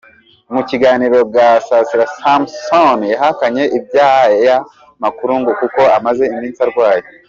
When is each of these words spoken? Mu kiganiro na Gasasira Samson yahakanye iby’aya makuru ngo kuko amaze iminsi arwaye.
Mu 0.53 0.61
kiganiro 0.69 1.17
na 1.23 1.27
Gasasira 1.35 2.11
Samson 2.19 2.99
yahakanye 3.13 3.63
iby’aya 3.77 4.57
makuru 5.03 5.31
ngo 5.39 5.51
kuko 5.61 5.81
amaze 5.97 6.23
iminsi 6.37 6.59
arwaye. 6.67 7.03